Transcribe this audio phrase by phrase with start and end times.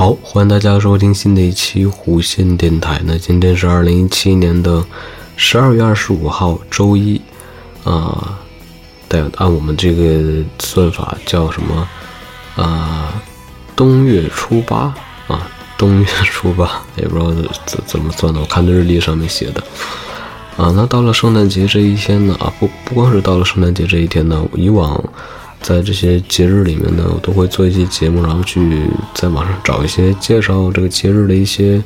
[0.00, 3.02] 好，欢迎大家收听新的一期弧线电台。
[3.04, 4.82] 那今天是二零一七年的
[5.36, 7.20] 十二月二十五号，周一
[7.84, 8.38] 啊。
[9.10, 11.86] 得按我们这个算法叫什么
[12.56, 13.12] 啊？
[13.76, 14.94] 冬月初八
[15.28, 15.46] 啊，
[15.76, 17.30] 冬月初八， 也不知道
[17.66, 18.40] 怎怎么算的。
[18.40, 19.62] 我看的日历上面写的
[20.56, 20.72] 啊。
[20.74, 24.98] 那到了圣诞节这一天呢啊，不不光是到了圣诞节这一天呢，以往。
[25.62, 31.82] 在这些节日里面呢，我都会做一些节目，然后去在网上找一些介绍这个节日的一些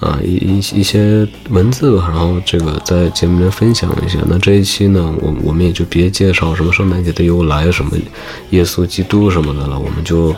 [0.00, 4.18] 啊一一一些文字吧，然后这个在节目里面分享一下。
[4.26, 7.96] 那这一期呢，我我们也就别介绍什么圣诞节的由来，什么
[8.50, 10.34] 耶稣基督什么的了，我们就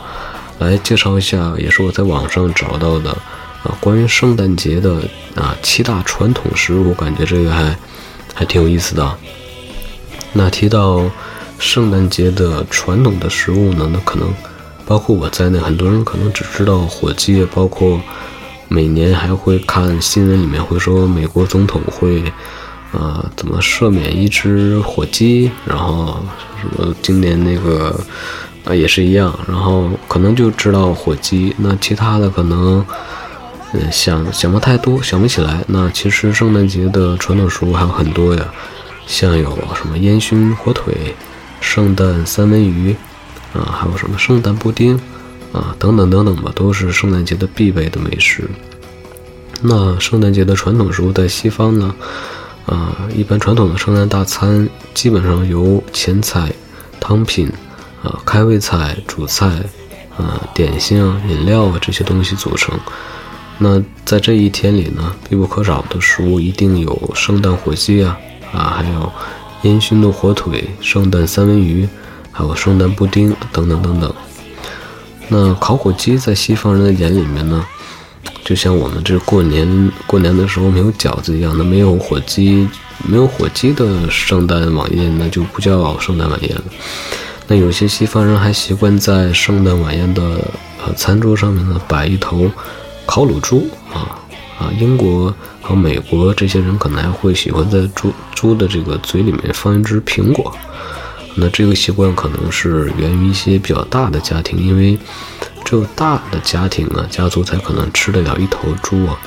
[0.59, 3.09] 来介绍一下，也是我在网上找到的
[3.63, 5.01] 啊关于圣诞节的
[5.35, 7.75] 啊七大传统食物，我感觉这个还
[8.35, 9.17] 还挺有意思的。
[10.31, 11.01] 那提到。
[11.57, 13.89] 圣诞节的传统的食物呢？
[13.91, 14.33] 那可能
[14.85, 17.43] 包括我在内，很多人可能只知道火鸡。
[17.53, 17.99] 包括
[18.67, 22.23] 每年还会看新闻里面会说，美国总统会
[22.91, 26.19] 啊怎么赦免一只火鸡，然后
[26.61, 27.99] 什么今年那个
[28.63, 31.55] 啊也是一样，然后可能就知道火鸡。
[31.57, 32.85] 那其他的可能
[33.73, 35.63] 嗯想想不太多，想不起来。
[35.67, 38.45] 那其实圣诞节的传统食物还有很多呀，
[39.07, 41.15] 像有什么烟熏火腿。
[41.65, 42.95] 圣诞三文鱼，
[43.51, 44.95] 啊，还有什么圣诞布丁，
[45.51, 48.47] 啊，等等等等吧，都是圣诞节的必备的美食。
[49.61, 51.93] 那圣诞节的传统食物在西方呢，
[52.67, 56.53] 啊，一般传统的圣诞大餐基本上由前菜、
[56.99, 57.51] 汤品，
[58.03, 59.47] 啊，开胃菜、主菜，
[60.17, 62.79] 啊，点心啊、饮料啊这些东西组成。
[63.57, 68.17] 那在这一天里呢，必不可少的食物一定有圣诞火鸡啊，
[68.53, 69.11] 啊，还有。
[69.65, 71.89] 烟熏的火腿、圣诞三文鱼，
[72.31, 74.13] 还有圣诞布丁等等等等。
[75.27, 77.65] 那烤火鸡在西方人的眼里面呢，
[78.43, 82.69] 就像我们这过年过年的时候没有饺子一样，那没有火鸡，
[83.07, 86.63] 没有火鸡的圣诞晚宴，那就不叫圣诞晚宴了。
[87.47, 90.21] 那有些西方人还习惯在圣诞晚宴的
[90.85, 92.49] 呃餐桌上面呢摆一头
[93.07, 94.19] 烤乳猪啊。
[94.57, 100.55] 啊，英国和美国这些人可能还会喜欢在猪猪的这个嘴里面放一只苹果。
[101.35, 104.97] 那这个习惯可能是源于一些比较大的家庭，因为
[105.65, 109.19] 只有大的家庭啊，家族才可能吃得了一头猪啊。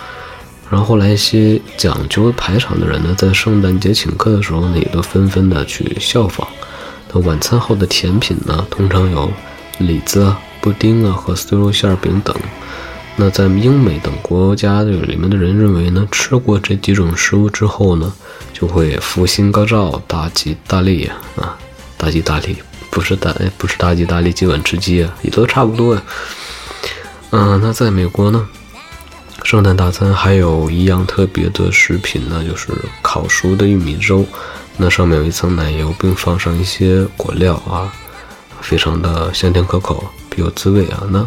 [0.71, 6.49] 然后后来一些讲究排场的人呢，在圣诞节请客的时候呢，也都纷纷的去效仿。
[7.13, 9.31] 那晚餐后的甜品呢，通常有
[9.79, 12.35] 李子、布丁啊和碎肉馅饼等。
[13.21, 18.13] 那在英美等国家的里面的人认为呢，吃过这几种食物之后呢，
[18.53, 21.17] 就会福星高照、大吉大利呀！
[21.35, 21.59] 啊，
[21.97, 22.57] 大吉大利
[22.91, 26.03] 不是大不是大吉大利，今晚吃鸡啊，也都差不多呀。
[27.31, 28.49] 嗯，那在美国呢，
[29.43, 32.69] 圣诞大餐还有一样特别的食品呢，就是
[33.03, 34.25] 烤熟的玉米粥，
[34.77, 37.93] 那上面有一层奶油，并放上一些果料啊，
[38.61, 41.03] 非常的香甜可口，别有滋味啊。
[41.11, 41.27] 那。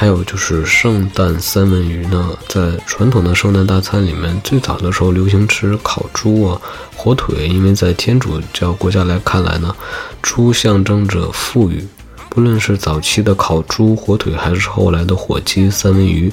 [0.00, 6.58] 还有就是圣诞三文鱼呢，在传统的圣诞大餐里面，最早的时候流行吃烤猪啊、
[6.96, 9.76] 火腿，因为在天主教国家来看来呢，
[10.22, 11.86] 猪象征着富裕。
[12.30, 16.32] 不论是早期的烤猪、火腿，还是后来的火鸡、三文鱼，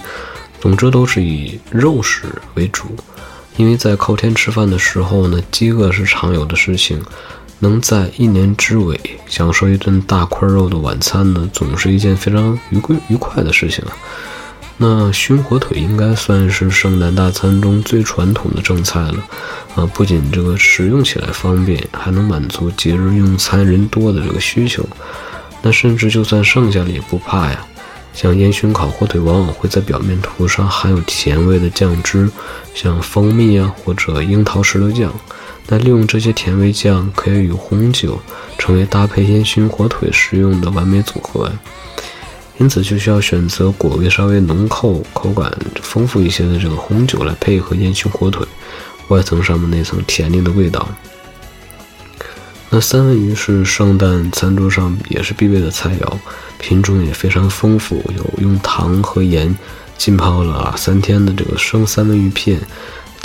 [0.61, 2.23] 总之都是以肉食
[2.53, 2.85] 为主。
[3.57, 7.03] 因为在靠天吃饭的时候呢，饥饿是常有的事情。
[7.59, 13.91] 能在一年之尾享受一顿大块肉的晚餐呢，总是一件非常愉快愉快的事情啊。
[14.79, 19.27] 那熏火腿应该算是圣诞大餐中最传统的正菜了
[19.75, 19.89] 啊！
[19.91, 24.87] 不仅这个食用起来方便，还能满足节日用餐人多的这个需求。
[25.63, 27.65] 那甚至就算剩下了也不怕呀。
[28.13, 32.29] 像烟熏烤火腿，往往会在表面涂上含有甜味的酱汁，
[32.75, 35.11] 像蜂蜜啊或者樱桃石榴酱。
[35.67, 38.19] 那利用这些甜味酱，可以与红酒
[38.57, 41.51] 成为搭配烟熏火腿食用的完美组合。
[42.57, 48.47] 因此，就需要选择果味稍微浓厚、口感丰富一些的这个红酒来配合烟熏火腿
[49.09, 50.87] 外层上面那层甜腻的味道。
[52.69, 56.17] 那三文鱼是圣诞餐桌上也是必备的菜肴，
[56.57, 59.55] 品种也非常丰富，有用糖和盐
[59.97, 62.59] 浸泡了三天的这个生三文鱼片。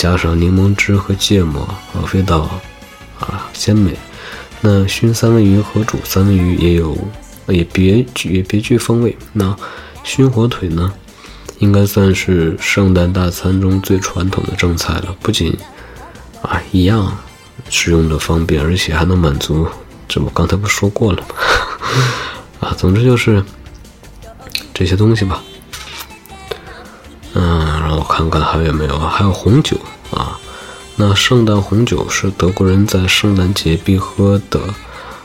[0.02, 2.50] 加上柠檬汁和芥末，啊，味道
[3.20, 3.96] 啊鲜美。
[4.60, 6.98] 那熏三文鱼和煮三文鱼也有
[7.46, 9.16] 也别具也别具风味。
[9.32, 9.56] 那
[10.02, 10.92] 熏火腿呢，
[11.60, 15.14] 应该算是圣诞大餐中最传统的正菜了。
[15.22, 15.56] 不仅
[16.42, 17.16] 啊一样
[17.70, 19.68] 使用的方便，而且还能满足。
[20.08, 21.28] 这我刚才不说过了吗？
[22.58, 23.40] 啊，总之就是
[24.74, 25.40] 这些东西吧。
[28.30, 29.76] 看看还有没有啊，还有红酒
[30.10, 30.38] 啊。
[30.96, 34.60] 那圣诞红酒是德国人在圣诞节必喝的，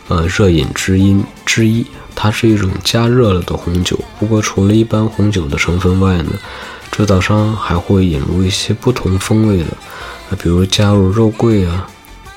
[0.08, 1.86] 呃，热饮之一之一。
[2.20, 4.00] 它是一种加热了的红酒。
[4.20, 6.32] 不过，除了一般红酒的成分外呢，
[6.92, 11.88] 制造商还会引入一些不同风味的，比如加入肉桂啊、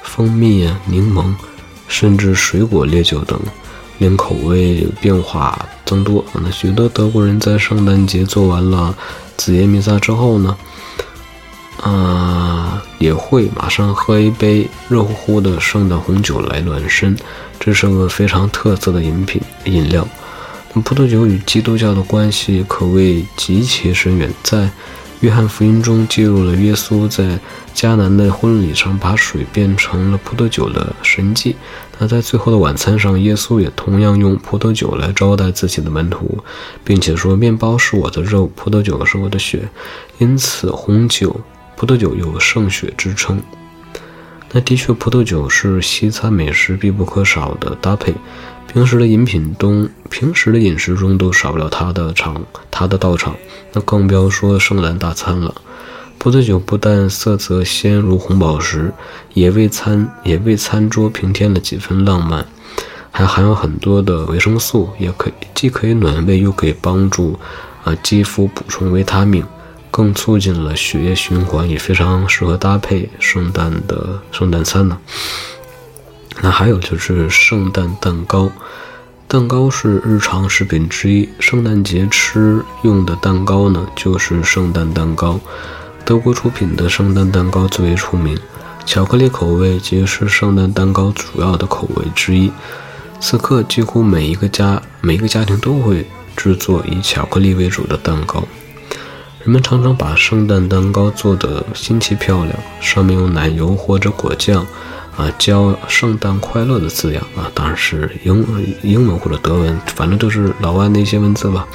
[0.03, 1.33] 蜂蜜啊、柠檬，
[1.89, 3.41] 甚至水果烈酒等，
[3.97, 6.23] 令口味变化增多。
[6.35, 8.95] 那许多德国人在圣诞节做完了
[9.41, 10.55] 紫夜弥撒之后呢？
[11.83, 17.17] 啊，也会马上喝一杯热乎乎的圣诞红酒来暖身，
[17.59, 20.07] 这是个非常特色的饮品饮料。
[20.75, 24.71] 葡萄酒与基督教的关系可谓极其深远，在
[25.21, 27.39] 约翰福音中记录了耶稣在
[27.75, 31.57] 迦南的婚礼上把水变成了葡萄酒的神迹。
[31.99, 36.39] 那在最后的晚餐上，耶稣也同样用葡萄酒来招待自己的门徒，
[36.83, 39.69] 并且说：“面包是我的肉，葡萄酒是我的血。”
[40.19, 41.39] 因此，红酒。
[41.77, 43.43] 葡萄酒有圣血之称，
[44.53, 48.13] 那的确，葡萄酒是西餐美食必不可少的搭配。
[48.73, 52.41] 平时的饮品中，平时的饮食中都少不了它的场，
[52.71, 53.35] 它的到场。
[53.73, 55.53] 那更不要说圣诞大餐了。
[56.19, 58.93] 葡萄酒不但色泽鲜如红宝石，
[59.35, 62.47] 也为餐也为餐桌平添了几分浪漫，
[63.11, 67.37] 还含有很多的维生素，也可以既可以暖胃，又可以帮助
[67.83, 69.45] 啊肌肤补充维他命。
[69.91, 74.97] 更促进了血液循环，也非常适合搭配圣诞的圣诞餐呢。
[76.43, 78.51] 那还有就是圣诞蛋糕，
[79.29, 85.39] 蛋糕是日常食品之一，圣诞节吃用的蛋糕呢，就是圣诞蛋糕。
[86.05, 88.39] 德国出品的圣诞蛋糕最为出名，
[88.87, 92.51] 巧克力口味即是圣诞蛋糕主要的口味之一。
[93.21, 98.43] 此刻，几乎每一个家每一个家庭都会制作以巧克力为主的蛋糕。
[99.41, 104.67] 人们常常把圣诞蛋糕做得新奇漂亮，上面用奶油或者果酱，
[105.21, 108.47] 啊，教“圣诞快乐”的字样啊，当然是英
[108.83, 111.69] 英文或者德文，反正都是老外那些文字吧。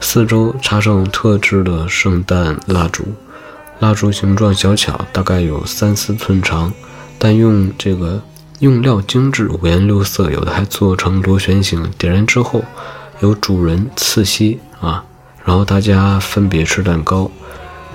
[0.00, 3.04] 四周插上特制的圣诞蜡烛，
[3.78, 6.72] 蜡烛形状小巧，大概有三四寸长，
[7.16, 8.20] 但用这个
[8.58, 11.88] 用料精致，五颜六色，有的还做成螺旋形。
[11.96, 12.64] 点燃之后，
[13.20, 15.04] 由主人刺吸啊。
[15.44, 17.30] 然后大家分别吃蛋糕，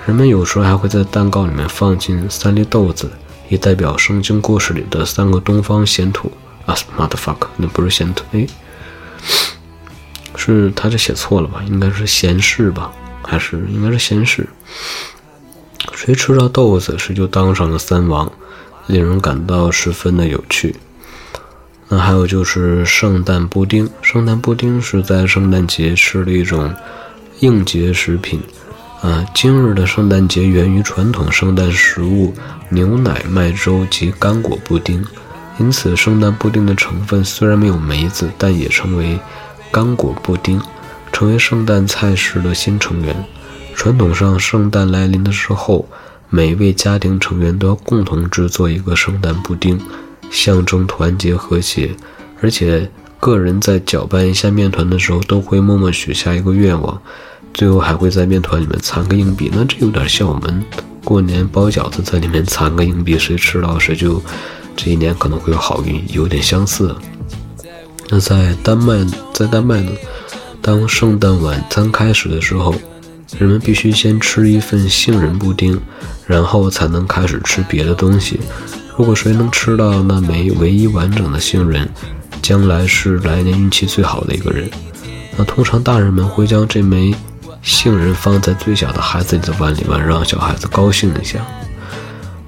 [0.06, 3.10] 人们有时候还会在蛋糕里面放进三粒豆子，
[3.48, 6.30] 也代表圣经故事里的三个东方贤土
[6.66, 8.46] 啊，motherfuck，那不是贤土，哎，
[10.36, 11.62] 是他这写错了吧？
[11.66, 12.92] 应该是贤士吧？
[13.22, 14.48] 还是应该是贤士？
[15.92, 18.30] 谁吃到豆子，谁就当上了三王，
[18.86, 20.76] 令人感到十分的有趣。
[21.88, 26.74] 那还有就是圣诞布丁，圣诞布丁是在圣诞节吃的一种。
[27.40, 28.40] 应节食品，
[29.04, 32.32] 呃，今日的圣诞节源于传统圣诞食物
[32.70, 35.04] 牛奶麦粥及干果布丁，
[35.58, 39.20] 因此圣诞布丁的成分虽然没有梅子，但也成为
[39.70, 40.58] 干果布丁，
[41.12, 43.14] 成为圣诞菜式的新成员。
[43.74, 45.86] 传统上，圣诞来临的时候，
[46.30, 49.78] 每位家庭成员都要共同制作一个圣诞布丁，
[50.30, 51.94] 象征团结和谐，
[52.40, 52.90] 而且
[53.20, 57.02] 个人在搅拌一下面团的时候，都会默默许下一个愿望。
[57.54, 60.62] 最后还会在面团里面藏个硬币，那这有点像我们
[61.04, 64.20] 过年包饺子在里面藏个硬币，谁吃到谁就
[64.74, 66.94] 这一年可能会有好运，有点相似。
[68.10, 69.90] 那在丹麦，在丹麦呢，
[70.60, 72.74] 当圣诞晚餐开始的时候，
[73.38, 75.80] 人们必须先吃一份杏仁布丁，
[76.26, 78.40] 然后才能开始吃别的东西。
[78.98, 81.88] 如果谁能吃到那枚唯一完整的杏仁，
[82.42, 84.68] 将来是来年运气最好的一个人。
[85.36, 87.14] 那通常大人们会将这枚。
[87.64, 91.44] 杏仁放在最小的孩子的碗里面，让小孩子高兴一下。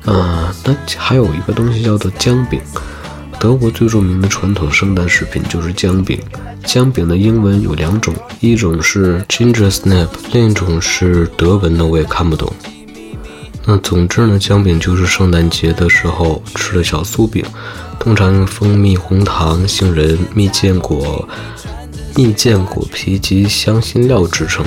[0.04, 2.60] 嗯，那还有一个东西叫做姜饼。
[3.40, 6.18] 德国最著名的传统圣诞食品就是姜饼。
[6.64, 12.52] 姜饼的英文有两种，一种是 ginger snap，另一种是德文的我也看不懂。
[13.64, 17.44] 那总之呢，姜饼就是圣诞节的时候吃的小酥饼，
[17.98, 21.28] 通常用蜂蜜、红糖、杏仁、蜜饯果、
[22.14, 24.64] 蜜饯果皮及香辛料制成。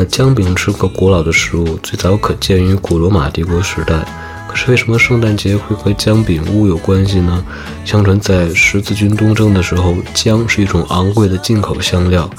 [0.00, 4.06] 那姜饼是个古老的食物，最早可见于古罗马帝国时代。
[4.46, 7.44] 可是为什么圣诞节会和姜饼屋有关系呢？
[7.84, 12.30] 相传在十字军东征的时候，姜是一种昂贵的进口香料，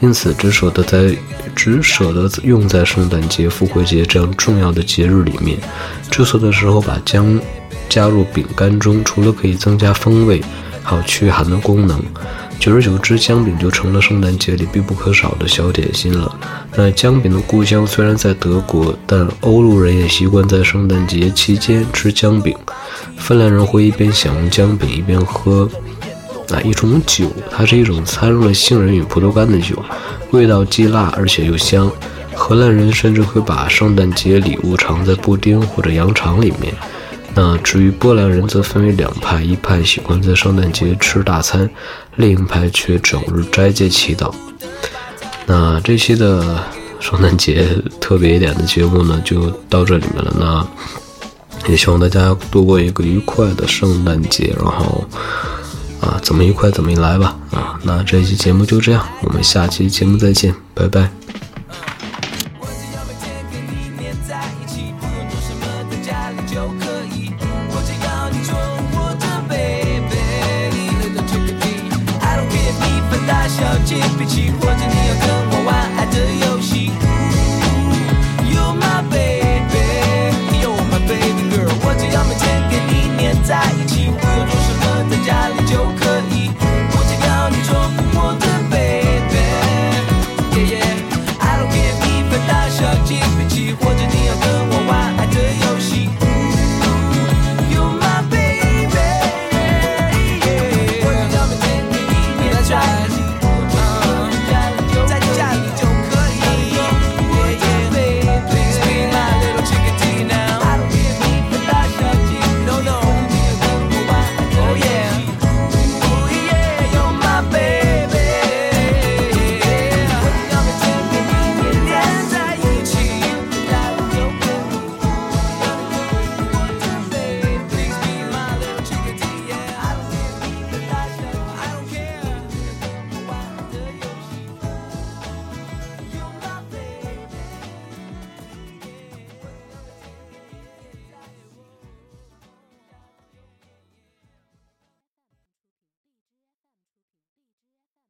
[0.00, 1.16] 因此只舍得在
[1.54, 5.56] 只舍得用在圣诞节、复活节这样重要的节日里面。
[6.10, 7.40] 制作的时候把姜
[7.88, 10.42] 加入饼干中，除了可以增加风味，
[10.84, 12.00] 还有驱寒的功能。
[12.60, 16.38] 久而久之，姜饼就成了圣诞节里必不可少的小点心了。
[16.76, 22.56] 那姜饼的故乡虽然在德国，但欧陆人也习惯在圣诞节期间吃姜饼。
[23.16, 25.68] 芬兰人会一边享用姜饼，一边喝
[26.50, 29.76] 啊一种酒，它是一种掺入了杏仁与葡萄干的酒，
[30.30, 31.90] 味道既辣而且又香。
[32.34, 36.72] 荷兰人甚至会把圣诞节礼物藏在布丁或者羊肠里面。
[37.36, 41.68] 那至于波兰人，则分为两派：一派喜欢在圣诞节吃大餐，
[42.16, 44.32] 另一派却整日斋戒祈祷。
[45.46, 46.62] 那这期的
[47.00, 47.66] 圣诞节
[48.00, 50.34] 特别一点的节目呢，就到这里面了。
[50.38, 55.04] 那也希望大家度过一个愉快的圣诞节，然后
[56.00, 57.36] 啊，怎么愉快怎么来吧。
[57.50, 61.23] 啊，那这期节目就这样，我们下期节目再见，拜拜。